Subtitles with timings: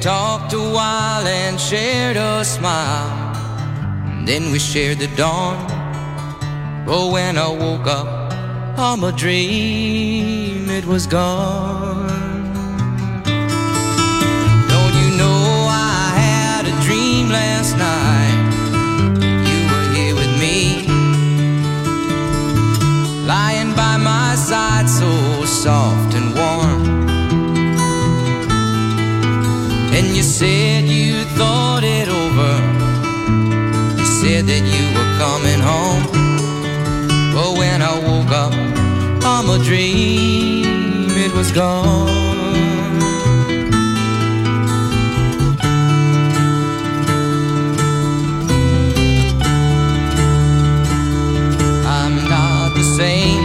[0.00, 3.34] Talked a while and shared a smile.
[4.06, 5.56] And then we shared the dawn.
[6.86, 8.32] Oh, when I woke up
[8.76, 11.97] from a dream, it was gone.
[34.38, 36.04] Said that you were coming home.
[37.34, 38.52] But when I woke up
[39.22, 42.08] from a dream, it was gone.
[51.86, 53.42] I'm not the same.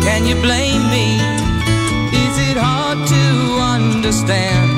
[0.00, 1.08] Can you blame me?
[2.24, 3.24] Is it hard to
[3.76, 4.70] understand?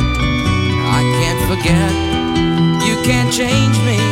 [0.99, 1.93] I can't forget.
[2.89, 4.12] You can't change me.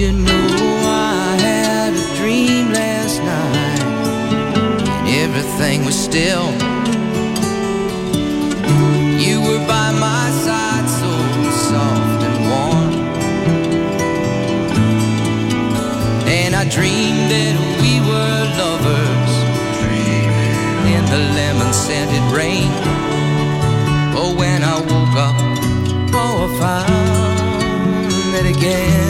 [0.00, 3.80] You know I had a dream last night
[4.96, 6.48] and everything was still.
[9.20, 11.12] You were by my side, so
[11.68, 12.92] soft and warm.
[16.38, 19.32] And I dreamed that we were lovers
[20.94, 22.72] in the lemon scented rain.
[24.16, 25.36] Oh, when I woke up,
[26.14, 29.09] oh, I found that again.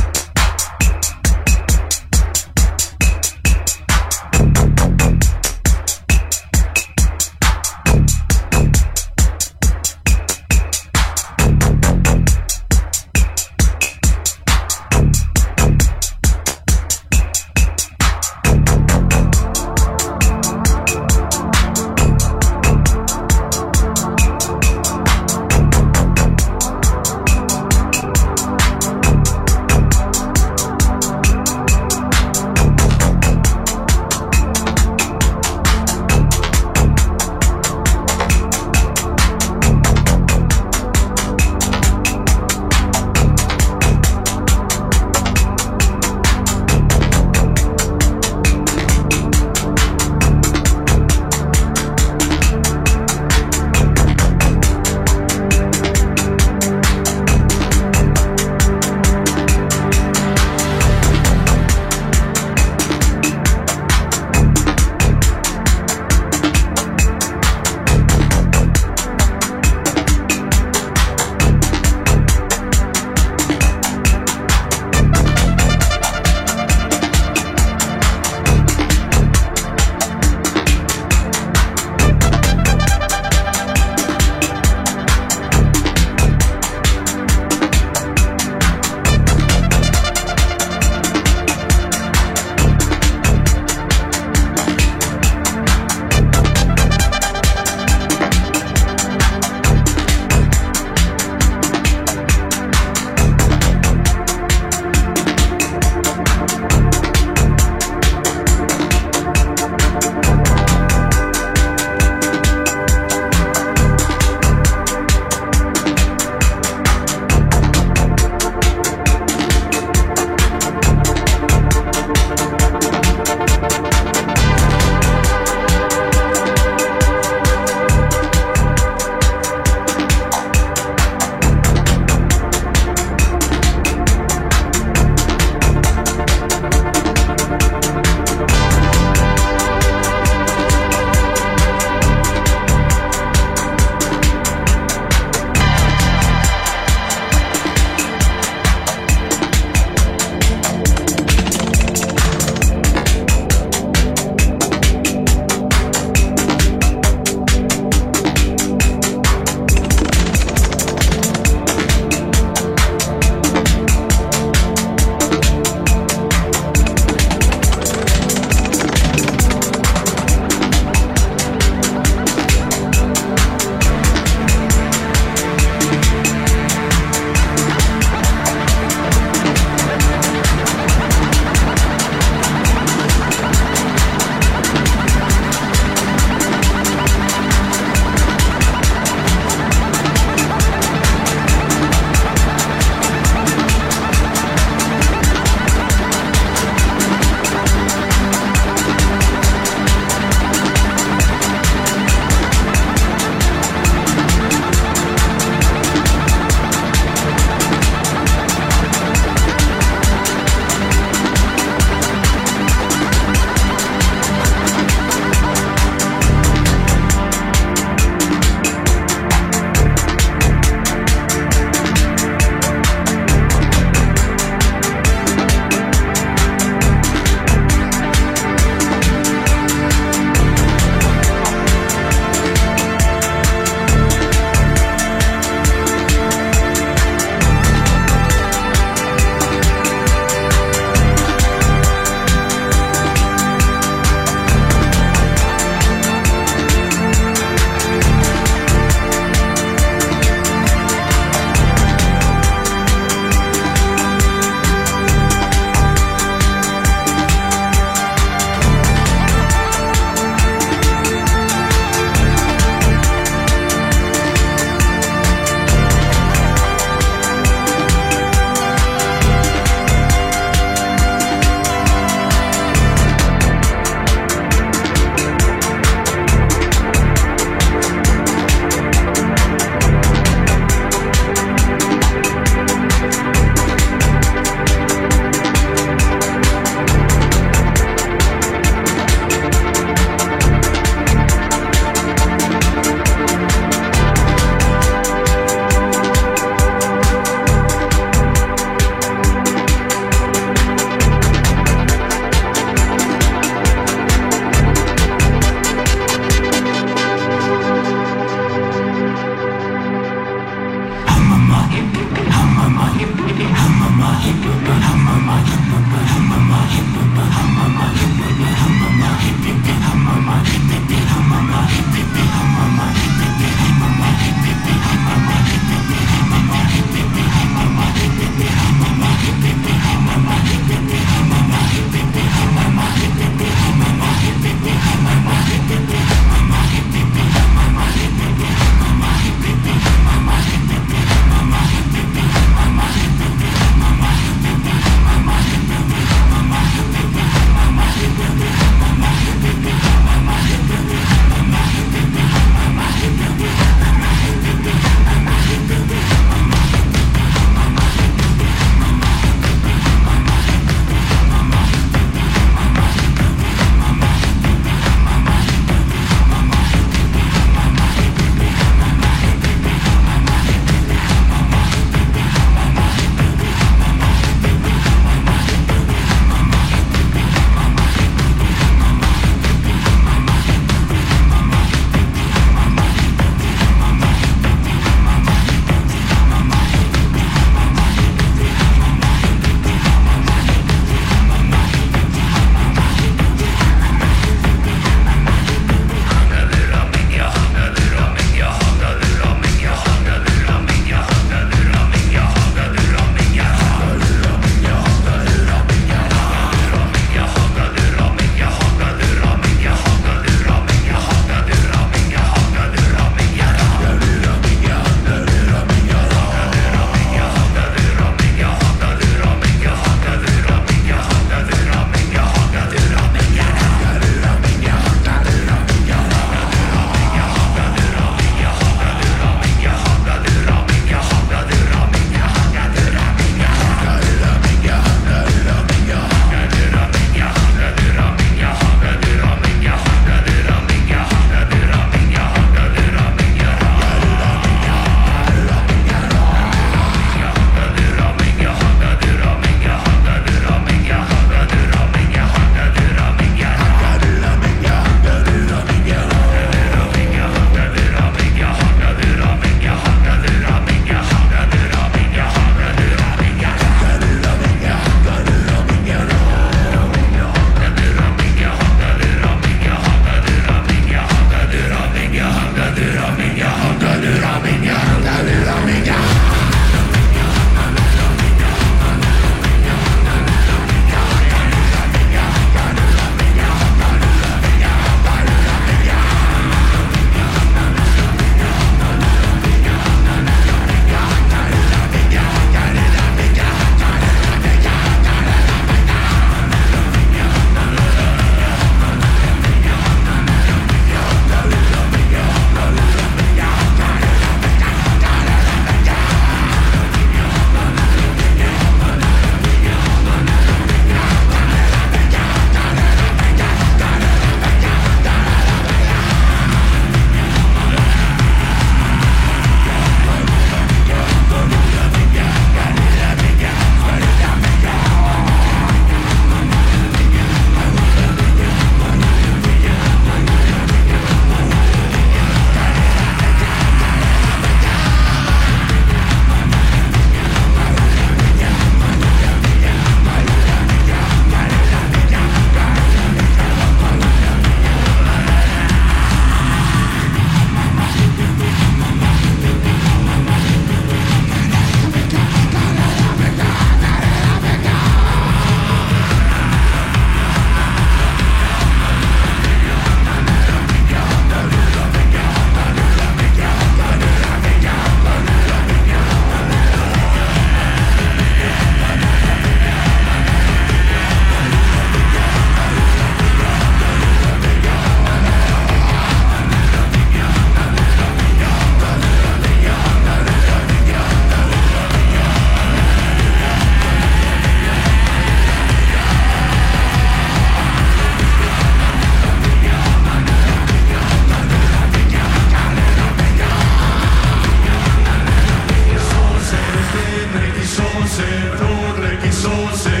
[599.41, 600.00] so safe.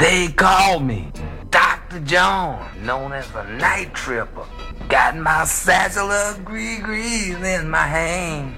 [0.00, 1.12] They call me
[1.50, 2.00] Dr.
[2.00, 4.46] John, known as the night tripper.
[4.88, 8.56] Got my satchel of gree-grees in my hand.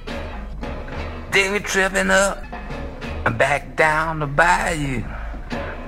[1.32, 2.45] They be tripping up
[3.26, 5.03] and back down the bayou.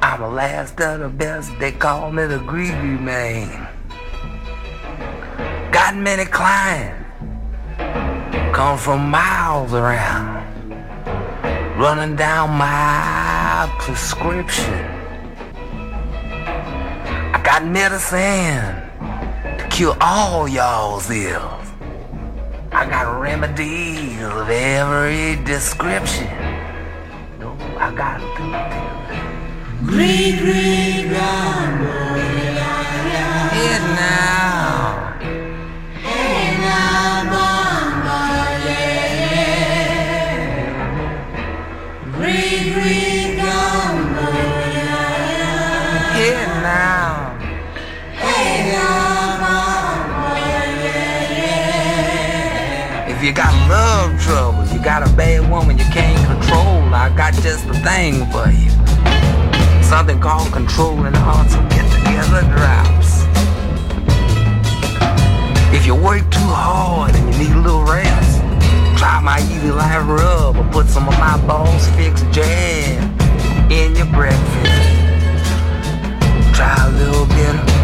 [0.02, 3.68] I'm the last of the best, they call me the gris-gris man.
[5.70, 7.06] Got many clients,
[8.52, 10.50] come from miles around,
[11.78, 14.93] running down my prescription.
[17.54, 18.74] I got medicine
[19.58, 21.68] to cure all y'all's ills.
[22.72, 26.26] I got remedies of every description.
[27.38, 28.26] No, I got to
[29.86, 31.14] Green, green,
[33.54, 35.14] Head now.
[36.02, 37.53] Hey now, mama,
[53.34, 57.74] got love trouble, you got a bad woman you can't control, I got just the
[57.82, 58.70] thing for you.
[59.82, 63.24] Something called controlling hearts and get together drops.
[65.74, 68.40] If you work too hard and you need a little rest,
[68.96, 73.10] try my easy life rub or put some of my balls fix jam
[73.68, 74.94] in your breakfast.
[76.54, 77.83] Try a little bit of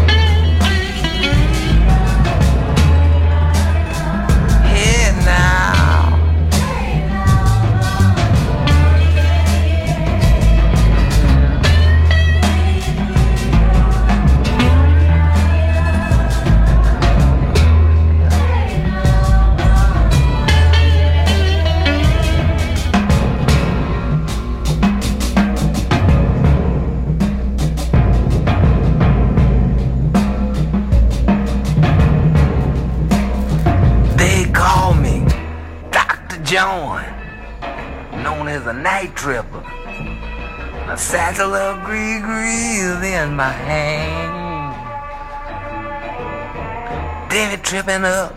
[39.21, 39.63] tripper.
[40.89, 44.33] A satchel of gree-grees in my hand.
[47.29, 48.33] David tripping up,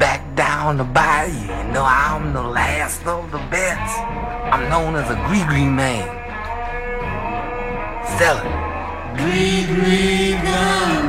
[0.00, 1.30] back down the bayou.
[1.30, 3.98] You know I'm the last of the best.
[4.50, 6.08] I'm known as a gris-gris man.
[8.16, 8.50] Selling
[9.18, 11.05] gris-gris gumbo, yeah,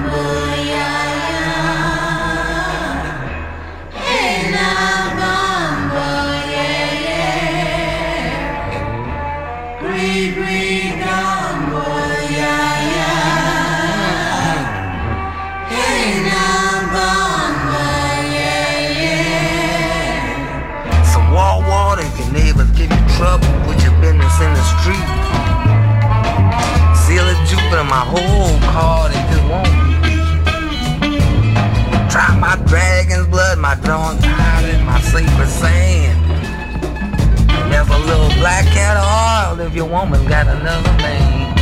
[27.90, 29.68] my whole card if it won't.
[32.12, 36.18] Try my dragon's blood, my drawn and my sacred sand.
[37.72, 41.56] There's a little black cat oil if your woman got another man.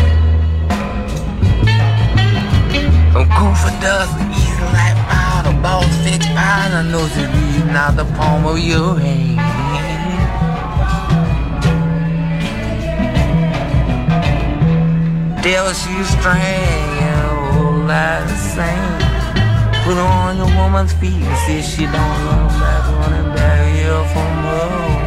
[3.14, 8.46] Some Kufa dust, easy like powder, balls fixed powder, knows it reading out the palm
[8.46, 9.35] of your hand.
[15.46, 18.98] Devil shoe string and oh, a whole lot of sand.
[19.86, 24.34] Put on your woman's feet and see she don't run back, running back here from
[24.42, 25.06] home.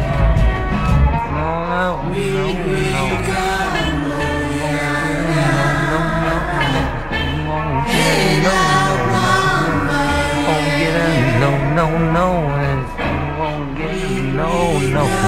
[1.35, 3.49] No, no, no, no.
[11.39, 12.27] No, no, no,
[13.39, 15.18] won't get it, no, no, won't